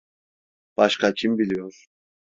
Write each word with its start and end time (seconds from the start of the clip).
Başka 0.77 1.13
kim 1.13 1.37
biliyor? 1.37 1.85